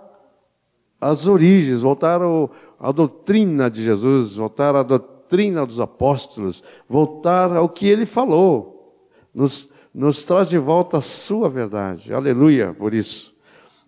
[1.01, 7.67] às origens, voltar ao, à doutrina de Jesus, voltar à doutrina dos apóstolos, voltar ao
[7.67, 9.03] que ele falou,
[9.33, 12.13] nos, nos traz de volta a sua verdade.
[12.13, 13.35] Aleluia por isso.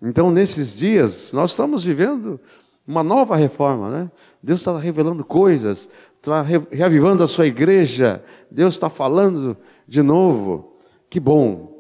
[0.01, 2.39] Então, nesses dias, nós estamos vivendo
[2.87, 4.11] uma nova reforma, né?
[4.41, 5.89] Deus está revelando coisas,
[6.21, 10.75] está reavivando a sua igreja, Deus está falando de novo.
[11.10, 11.79] Que bom.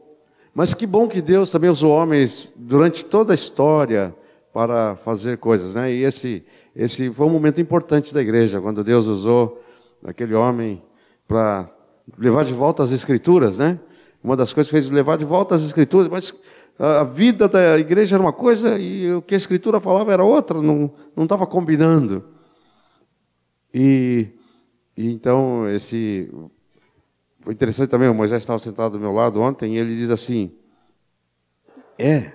[0.53, 4.15] Mas que bom que Deus também usou homens durante toda a história
[4.51, 5.91] para fazer coisas, né?
[5.91, 6.43] E esse,
[6.75, 9.61] esse foi um momento importante da igreja, quando Deus usou
[10.03, 10.81] aquele homem
[11.27, 11.69] para
[12.17, 13.79] levar de volta as escrituras, né?
[14.23, 16.33] Uma das coisas fez levar de volta as escrituras, mas
[16.77, 20.61] a vida da igreja era uma coisa e o que a escritura falava era outra,
[20.61, 22.23] não estava combinando.
[23.73, 24.27] E,
[24.95, 26.31] e, então, esse.
[27.41, 30.51] Foi interessante também, o Moisés estava sentado do meu lado ontem e ele diz assim:
[31.97, 32.33] É,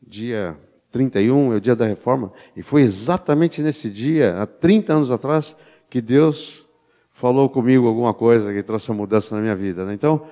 [0.00, 0.58] dia
[0.90, 5.56] 31 é o dia da reforma, e foi exatamente nesse dia, há 30 anos atrás,
[5.88, 6.68] que Deus
[7.12, 9.84] falou comigo alguma coisa que trouxe uma mudança na minha vida.
[9.84, 9.94] Né?
[9.94, 10.26] Então,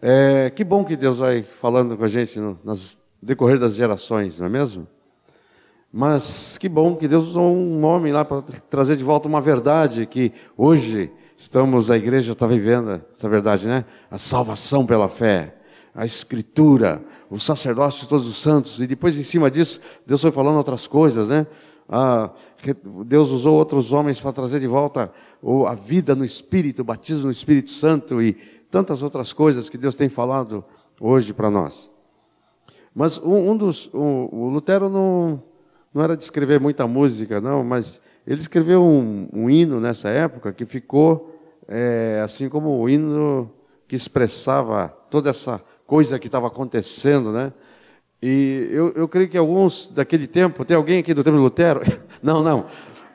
[0.00, 4.38] é, que bom que Deus vai falando com a gente no nas decorrer das gerações,
[4.38, 4.86] não é mesmo?
[5.98, 10.04] Mas que bom que Deus usou um homem lá para trazer de volta uma verdade
[10.04, 13.82] que hoje estamos, a igreja está vivendo essa verdade, né?
[14.10, 15.56] A salvação pela fé.
[15.94, 20.30] a Escritura, o sacerdócio de todos os santos, e depois em cima disso, Deus foi
[20.30, 21.46] falando outras coisas, né?
[21.88, 22.30] Ah,
[23.06, 25.10] Deus usou outros homens para trazer de volta
[25.66, 28.34] a vida no Espírito, o batismo no Espírito Santo e
[28.70, 30.62] tantas outras coisas que Deus tem falado
[31.00, 31.90] hoje para nós.
[32.94, 35.42] Mas um, um dos, um, o Lutero não,
[35.96, 40.52] não era de escrever muita música, não, mas ele escreveu um, um hino nessa época
[40.52, 41.34] que ficou
[41.66, 43.50] é, assim como o hino
[43.88, 47.50] que expressava toda essa coisa que estava acontecendo, né?
[48.22, 51.80] E eu, eu creio que alguns daquele tempo, tem alguém aqui do tempo de Lutero?
[52.22, 52.66] Não, não.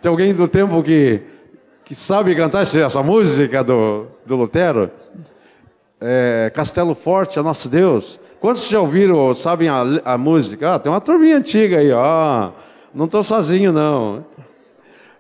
[0.02, 1.22] Tem alguém do tempo que,
[1.86, 4.90] que sabe cantar essa música do, do Lutero?
[6.00, 8.20] É, Castelo Forte é nosso Deus.
[8.40, 10.76] Quantos já ouviram ou sabem a, a música?
[10.76, 12.52] Ah, tem uma turminha antiga aí, ó.
[12.94, 14.26] Não estou sozinho, não.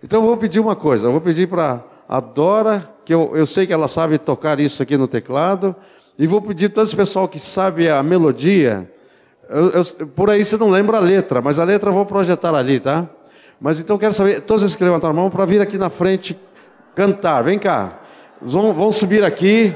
[0.03, 3.45] Então eu vou pedir uma coisa, eu vou pedir para a Dora, que eu, eu
[3.45, 5.75] sei que ela sabe tocar isso aqui no teclado,
[6.17, 8.89] e vou pedir para todo esse pessoal que sabe a melodia,
[9.49, 12.55] eu, eu, por aí você não lembra a letra, mas a letra eu vou projetar
[12.55, 13.05] ali, tá?
[13.59, 16.39] Mas então quero saber, todos esses que levantaram a mão, para vir aqui na frente
[16.95, 17.43] cantar.
[17.43, 17.99] Vem cá.
[18.41, 19.75] Vão, vão subir aqui.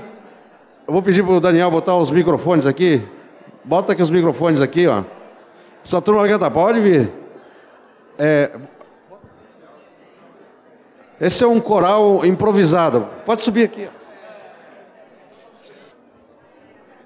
[0.88, 3.04] Eu vou pedir para o Daniel botar os microfones aqui.
[3.64, 5.04] Bota aqui os microfones aqui, ó.
[5.84, 7.12] Essa turma vai cantar, pode vir.
[8.18, 8.52] É...
[11.20, 13.08] Esse é um coral improvisado.
[13.26, 13.90] Pode subir aqui.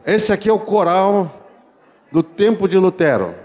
[0.05, 1.31] Esse aqui é o coral
[2.11, 3.35] do tempo de Lutero.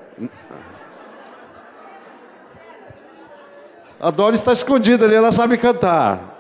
[4.01, 6.35] A Dora está escondida ali, ela sabe cantar.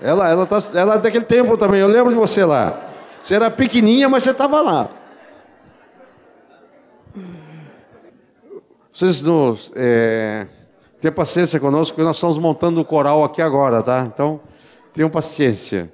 [0.00, 2.88] Ela, ela, tá, ela é daquele tempo também, eu lembro de você lá.
[3.22, 4.88] Você era pequenininha, mas você estava lá.
[8.94, 10.46] Vocês nos, é,
[11.00, 14.04] tenham paciência conosco, nós estamos montando o coral aqui agora, tá?
[14.06, 14.40] Então,
[14.92, 15.92] tenham paciência.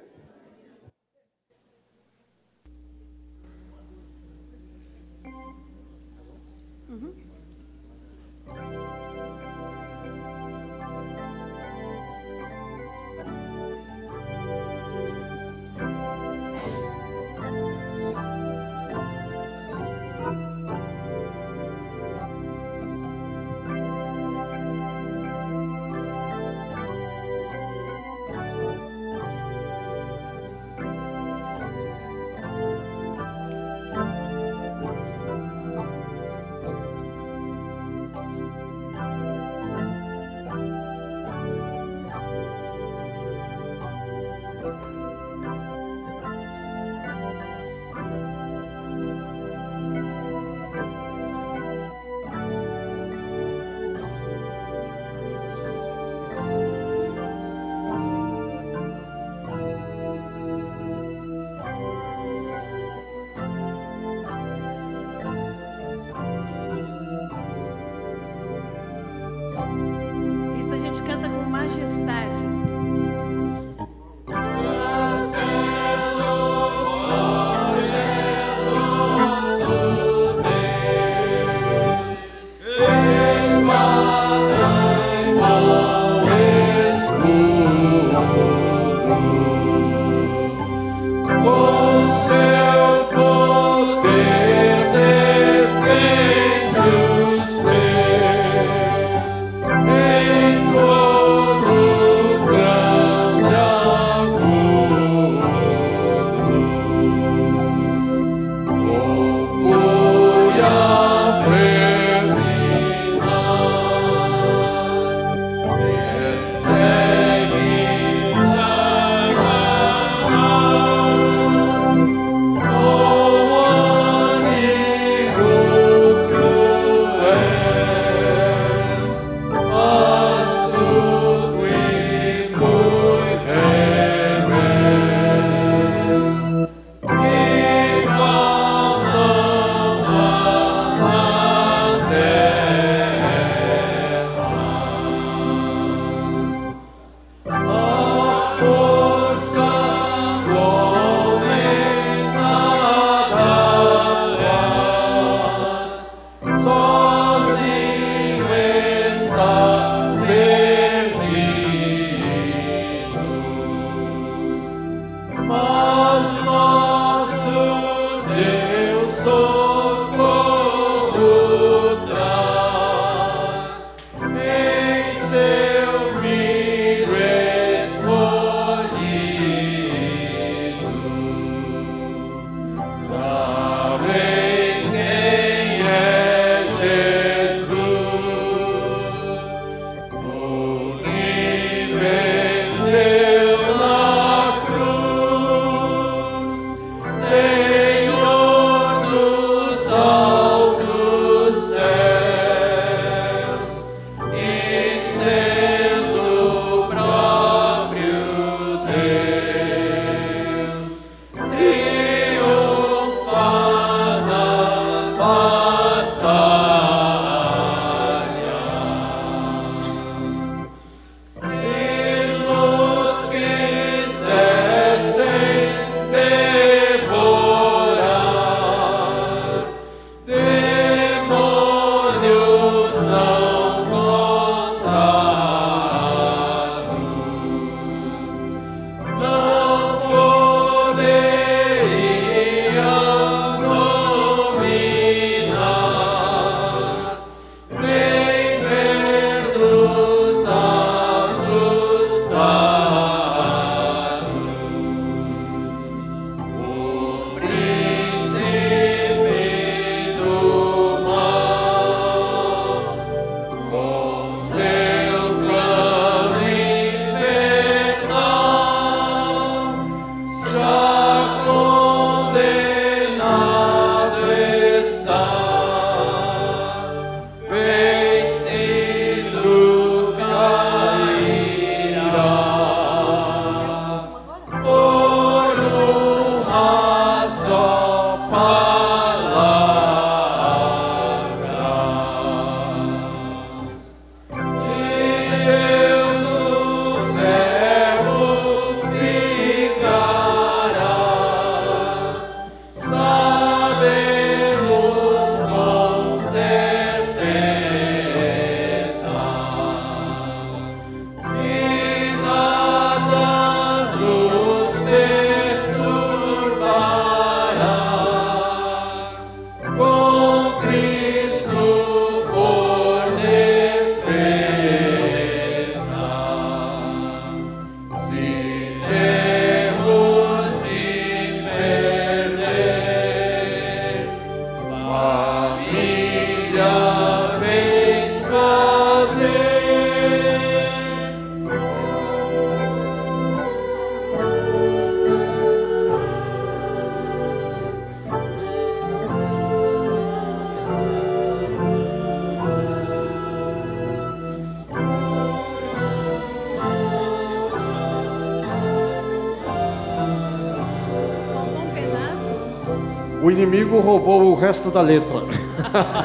[363.41, 365.21] Inimigo roubou o resto da letra.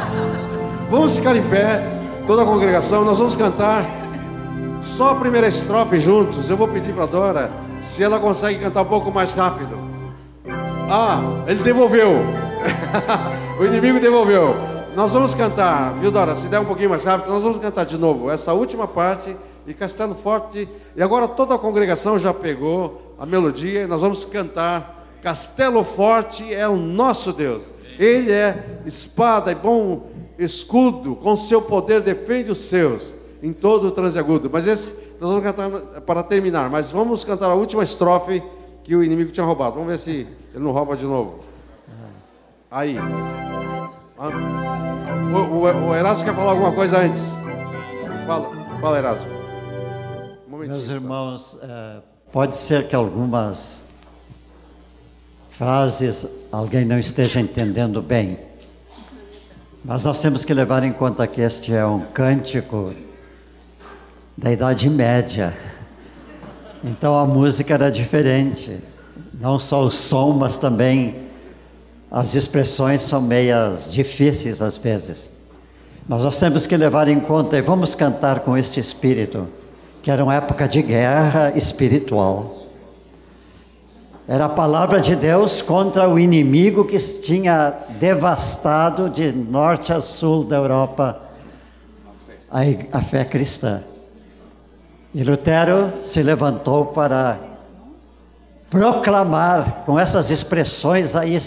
[0.91, 3.84] vamos ficar em pé, toda a congregação, nós vamos cantar
[4.80, 6.49] só a primeira estrofe juntos.
[6.49, 7.51] Eu vou pedir para Dora
[7.82, 9.76] se ela consegue cantar um pouco mais rápido.
[10.91, 12.24] Ah, ele devolveu.
[13.61, 14.57] o inimigo devolveu.
[14.95, 16.34] Nós vamos cantar, viu Dora?
[16.34, 19.74] Se der um pouquinho mais rápido, nós vamos cantar de novo essa última parte e
[19.74, 20.66] Castelo Forte.
[20.97, 26.52] E agora toda a congregação já pegou a melodia e nós vamos cantar Castelo Forte
[26.52, 27.62] é o nosso Deus.
[27.98, 33.90] Ele é espada e bom escudo, com seu poder defende os seus em todo o
[33.90, 34.50] transagudo.
[34.52, 35.70] Mas esse nós vamos cantar
[36.02, 38.42] para terminar, mas vamos cantar a última estrofe
[38.84, 39.74] que o inimigo tinha roubado.
[39.76, 41.40] Vamos ver se ele não rouba de novo.
[42.70, 42.96] Aí.
[44.18, 44.28] Ah,
[45.32, 47.22] o, o, o Erasmo quer falar alguma coisa antes?
[48.26, 48.50] Fala,
[48.80, 49.26] fala Erasmo.
[50.50, 52.00] Um Meus irmãos, é,
[52.32, 53.86] pode ser que algumas
[55.57, 58.38] frases alguém não esteja entendendo bem.
[59.82, 62.92] Mas nós temos que levar em conta que este é um cântico
[64.36, 65.57] da Idade Média.
[66.84, 68.78] Então a música era diferente.
[69.40, 71.22] Não só o som, mas também
[72.11, 75.30] as expressões são meias difíceis às vezes.
[76.07, 79.48] Mas nós temos que levar em conta e vamos cantar com este espírito,
[80.02, 82.65] que era uma época de guerra espiritual.
[84.29, 90.43] Era a palavra de Deus contra o inimigo que tinha devastado de norte a sul
[90.43, 91.20] da Europa
[92.51, 92.61] a,
[92.99, 93.85] a fé cristã.
[95.14, 97.39] E Lutero se levantou para
[98.68, 101.39] proclamar com essas expressões aí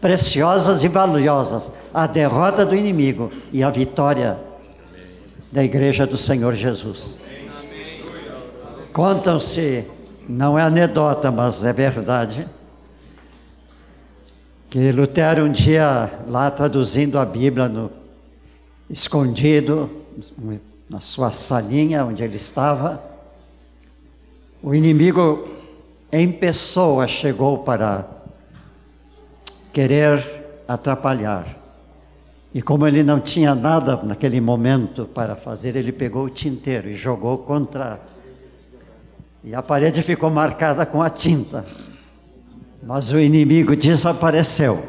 [0.00, 4.38] preciosas e valiosas a derrota do inimigo e a vitória
[5.52, 7.18] da igreja do Senhor Jesus.
[8.92, 9.84] Contam-se
[10.28, 12.46] não é anedota, mas é verdade,
[14.68, 17.90] que Lutero um dia, lá traduzindo a Bíblia no,
[18.88, 19.88] escondido,
[20.88, 23.02] na sua salinha onde ele estava,
[24.62, 25.48] o inimigo
[26.12, 28.04] em pessoa chegou para
[29.72, 31.46] querer atrapalhar.
[32.52, 36.96] E como ele não tinha nada naquele momento para fazer, ele pegou o tinteiro e
[36.96, 38.00] jogou contra
[39.42, 41.64] e a parede ficou marcada com a tinta.
[42.82, 44.82] Mas o inimigo desapareceu.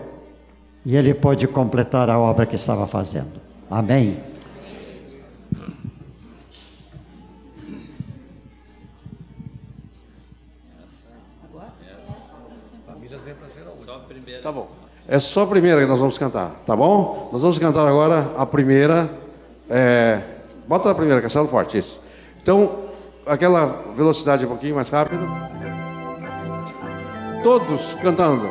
[0.85, 3.39] E ele pôde completar a obra que estava fazendo.
[3.69, 4.19] Amém.
[14.41, 14.69] Tá bom.
[15.07, 17.29] É só a primeira que nós vamos cantar, tá bom?
[17.31, 19.09] Nós vamos cantar agora a primeira.
[19.69, 20.21] É...
[20.67, 22.01] Bota a primeira, Castelo Forte, isso.
[22.41, 22.80] Então,
[23.26, 25.28] aquela velocidade um pouquinho mais rápido.
[27.43, 28.49] Todos cantando.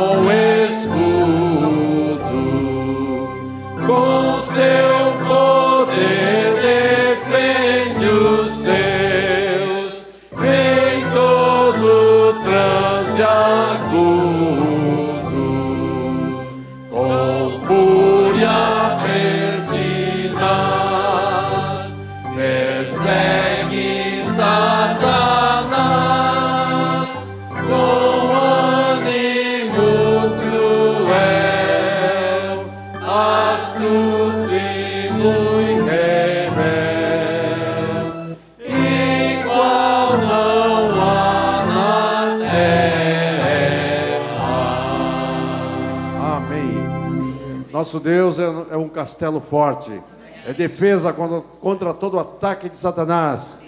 [47.90, 50.00] Nosso Deus é, é um castelo forte,
[50.46, 53.60] é defesa contra, contra todo ataque de Satanás,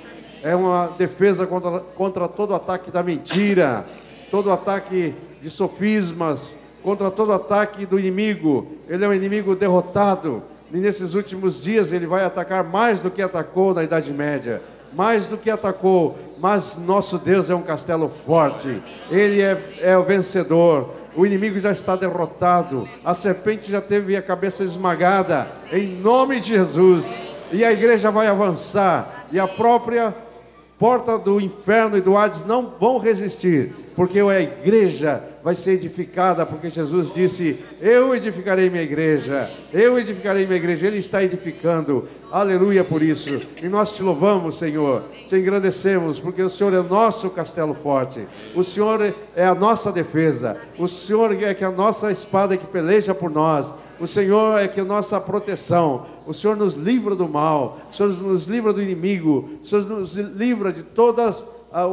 [0.45, 3.85] é uma defesa contra, contra todo ataque da mentira,
[4.31, 5.13] todo ataque
[5.43, 8.69] de sofismas, contra todo ataque do inimigo.
[8.89, 10.41] Ele é um inimigo derrotado.
[10.73, 14.63] E nesses últimos dias ele vai atacar mais do que atacou na Idade Média,
[14.95, 16.17] mais do que atacou.
[16.39, 21.73] Mas nosso Deus é um castelo forte, ele é, é o vencedor o inimigo já
[21.73, 27.19] está derrotado, a serpente já teve a cabeça esmagada, em nome de Jesus,
[27.53, 30.15] e a igreja vai avançar, e a própria
[30.79, 33.73] porta do inferno e do Hades não vão resistir.
[33.95, 40.47] porque a igreja vai ser edificada, porque Jesus disse: Eu edificarei minha igreja, eu edificarei
[40.47, 40.87] minha igreja.
[40.87, 43.43] Ele está edificando, aleluia por isso.
[43.63, 48.27] E nós te louvamos, Senhor, te engrandecemos, porque o Senhor é o nosso castelo forte,
[48.55, 53.15] o Senhor é a nossa defesa, o Senhor é que a nossa espada que peleja
[53.15, 53.73] por nós.
[54.01, 56.07] O Senhor é que é a nossa proteção.
[56.27, 57.79] O Senhor nos livra do mal.
[57.89, 59.49] O Senhor nos livra do inimigo.
[59.63, 61.47] O Senhor nos livra de todas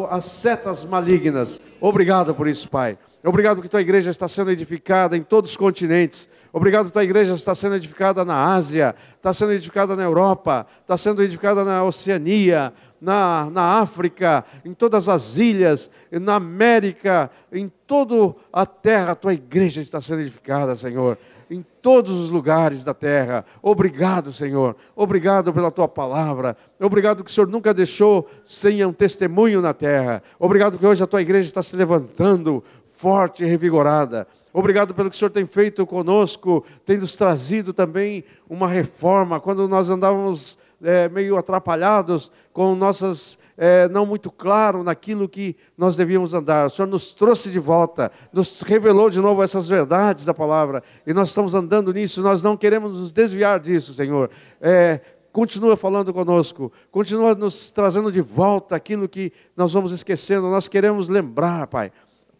[0.09, 1.59] as setas malignas.
[1.79, 2.97] Obrigado por isso, Pai.
[3.23, 6.27] Obrigado porque tua igreja está sendo edificada em todos os continentes.
[6.51, 11.21] Obrigado tua igreja está sendo edificada na Ásia, está sendo edificada na Europa, está sendo
[11.21, 18.65] edificada na Oceania, na, na África, em todas as ilhas, na América, em toda a
[18.65, 21.17] terra, a tua igreja está sendo edificada, Senhor
[21.49, 23.43] em todos os lugares da terra.
[23.61, 24.75] Obrigado, Senhor.
[24.95, 26.55] Obrigado pela tua palavra.
[26.79, 30.21] Obrigado que o Senhor nunca deixou sem um testemunho na terra.
[30.37, 32.63] Obrigado que hoje a tua igreja está se levantando
[32.95, 34.27] forte e revigorada.
[34.51, 39.39] Obrigado pelo que o Senhor tem feito conosco, tem nos trazido também uma reforma.
[39.39, 45.95] Quando nós andávamos é, meio atrapalhados com nossas é, não muito claro naquilo que nós
[45.95, 46.67] devíamos andar.
[46.67, 51.13] O Senhor nos trouxe de volta, nos revelou de novo essas verdades da palavra, e
[51.13, 54.31] nós estamos andando nisso, nós não queremos nos desviar disso, Senhor.
[54.61, 55.01] É,
[55.33, 61.09] continua falando conosco, continua nos trazendo de volta aquilo que nós vamos esquecendo, nós queremos
[61.09, 61.91] lembrar, Pai,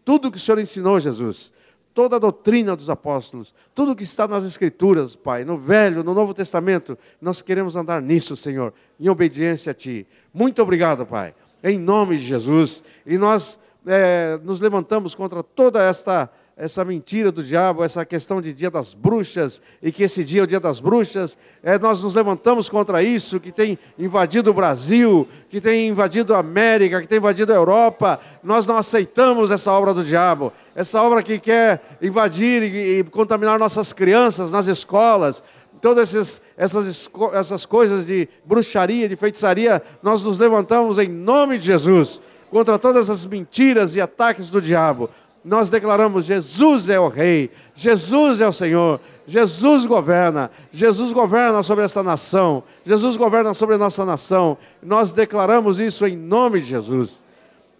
[0.02, 1.52] tudo que o Senhor ensinou, Jesus
[2.00, 6.32] toda a doutrina dos apóstolos, tudo que está nas Escrituras, Pai, no Velho, no Novo
[6.32, 10.06] Testamento, nós queremos andar nisso, Senhor, em obediência a Ti.
[10.32, 12.82] Muito obrigado, Pai, em nome de Jesus.
[13.04, 16.30] E nós é, nos levantamos contra toda esta
[16.60, 20.44] essa mentira do diabo, essa questão de dia das bruxas, e que esse dia é
[20.44, 25.26] o dia das bruxas, é, nós nos levantamos contra isso, que tem invadido o Brasil,
[25.48, 29.94] que tem invadido a América, que tem invadido a Europa, nós não aceitamos essa obra
[29.94, 35.42] do diabo, essa obra que quer invadir e, e contaminar nossas crianças nas escolas,
[35.80, 41.66] todas essas, essas, essas coisas de bruxaria, de feitiçaria, nós nos levantamos em nome de
[41.66, 45.10] Jesus contra todas as mentiras e ataques do diabo
[45.44, 51.84] nós declaramos: Jesus é o Rei, Jesus é o Senhor, Jesus governa, Jesus governa sobre
[51.84, 54.58] esta nação, Jesus governa sobre a nossa nação.
[54.82, 57.24] Nós declaramos isso em nome de Jesus.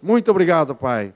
[0.01, 1.13] Muito obrigado, Pai.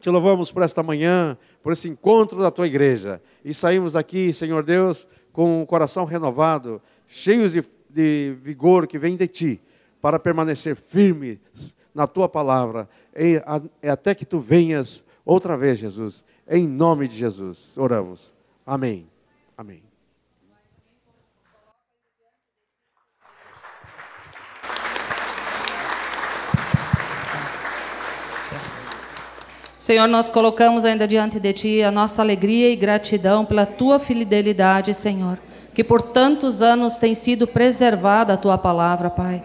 [0.00, 3.20] Te louvamos por esta manhã, por esse encontro da tua igreja.
[3.44, 9.16] E saímos daqui, Senhor Deus, com o coração renovado, cheios de, de vigor que vem
[9.16, 9.60] de ti,
[10.00, 11.38] para permanecer firmes
[11.94, 17.16] na tua palavra, e, a, até que tu venhas Outra vez, Jesus, em nome de
[17.16, 18.32] Jesus, oramos.
[18.64, 19.10] Amém.
[19.58, 19.85] Amém.
[29.86, 34.92] Senhor, nós colocamos ainda diante de Ti a nossa alegria e gratidão pela Tua fidelidade,
[34.92, 35.38] Senhor,
[35.72, 39.40] que por tantos anos tem sido preservada a Tua palavra, Pai.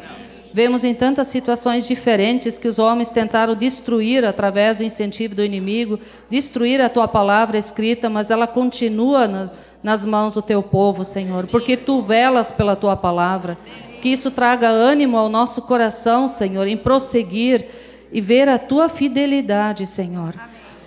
[0.52, 6.00] Vemos em tantas situações diferentes que os homens tentaram destruir através do incentivo do inimigo,
[6.28, 9.52] destruir a tua palavra escrita, mas ela continua
[9.84, 13.60] nas, mãos do teu povo, Senhor, porque tu velas pela tua palavra.
[14.02, 17.64] Que isso traga ânimo ao nosso coração, Senhor, em prosseguir
[18.12, 20.36] e ver a tua fidelidade, Senhor.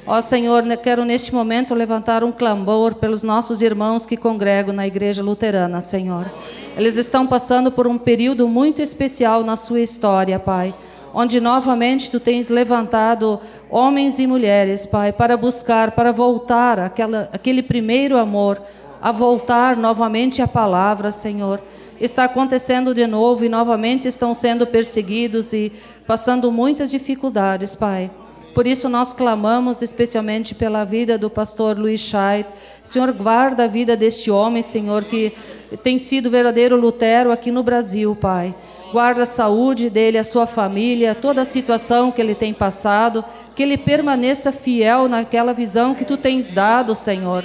[0.06, 5.22] Ó Senhor, quero neste momento levantar um clamor pelos nossos irmãos que congregam na igreja
[5.22, 6.30] luterana, Senhor.
[6.76, 10.74] Eles estão passando por um período muito especial na sua história, Pai,
[11.14, 17.62] onde novamente tu tens levantado homens e mulheres, Pai, para buscar, para voltar aquela, aquele
[17.62, 18.60] primeiro amor,
[19.00, 21.60] a voltar novamente à palavra, Senhor.
[22.00, 25.72] Está acontecendo de novo e novamente estão sendo perseguidos e
[26.06, 28.10] passando muitas dificuldades, Pai.
[28.54, 32.46] Por isso nós clamamos especialmente pela vida do pastor Luiz Scheid.
[32.84, 35.32] Senhor, guarda a vida deste homem, Senhor, que
[35.82, 38.54] tem sido verdadeiro Lutero aqui no Brasil, Pai.
[38.92, 43.24] Guarda a saúde dele, a sua família, toda a situação que ele tem passado,
[43.56, 47.44] que ele permaneça fiel naquela visão que tu tens dado, Senhor.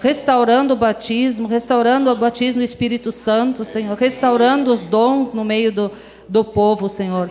[0.00, 5.70] Restaurando o batismo, restaurando o batismo do Espírito Santo, Senhor, restaurando os dons no meio
[5.70, 5.92] do,
[6.28, 7.30] do povo, Senhor.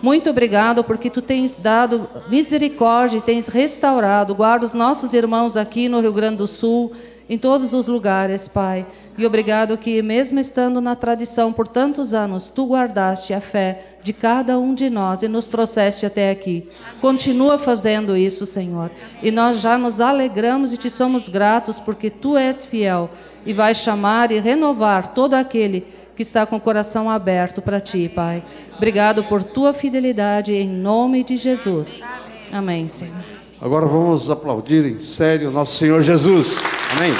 [0.00, 4.34] Muito obrigado porque tu tens dado misericórdia tens restaurado.
[4.34, 6.92] Guarda os nossos irmãos aqui no Rio Grande do Sul,
[7.28, 8.86] em todos os lugares, Pai.
[9.16, 14.12] E obrigado que, mesmo estando na tradição por tantos anos, tu guardaste a fé de
[14.12, 16.68] cada um de nós e nos trouxeste até aqui.
[17.00, 18.90] Continua fazendo isso, Senhor.
[19.22, 23.08] E nós já nos alegramos e te somos gratos porque tu és fiel
[23.46, 28.08] e vais chamar e renovar todo aquele que está com o coração aberto para ti,
[28.08, 28.42] Pai.
[28.76, 32.02] Obrigado por tua fidelidade em nome de Jesus.
[32.52, 33.33] Amém, Senhor.
[33.60, 36.58] Agora vamos aplaudir em sério nosso Senhor Jesus.
[36.96, 37.12] Amém.